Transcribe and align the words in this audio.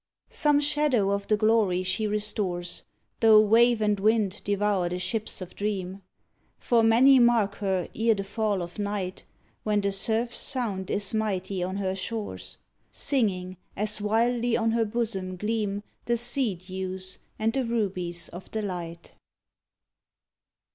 Some 0.31 0.59
shadow 0.59 1.11
of 1.11 1.27
the 1.27 1.37
glory 1.37 1.83
she 1.83 2.07
restores, 2.07 2.81
Tho' 3.19 3.39
wave 3.39 3.81
and 3.83 3.99
wind 3.99 4.41
devour 4.43 4.89
the 4.89 4.97
Ships 4.97 5.41
of 5.41 5.53
Dream; 5.55 6.01
For 6.57 6.81
many 6.81 7.19
mark 7.19 7.57
her 7.57 7.87
ere 7.93 8.15
the 8.15 8.23
fall 8.23 8.63
of 8.63 8.79
night. 8.79 9.25
When 9.61 9.79
the 9.81 9.91
surf's 9.91 10.37
sound 10.37 10.89
is 10.89 11.13
mighty 11.13 11.61
on 11.61 11.77
her 11.77 11.95
shores, 11.95 12.57
Singing, 12.91 13.57
as 13.77 14.01
wildly 14.01 14.57
on 14.57 14.71
her 14.71 14.85
bosom 14.85 15.35
gleam 15.35 15.83
The 16.05 16.17
sea 16.17 16.55
dews, 16.55 17.19
and 17.37 17.53
the 17.53 17.63
rubies 17.63 18.27
of 18.29 18.49
the 18.49 18.63
light. 18.63 19.11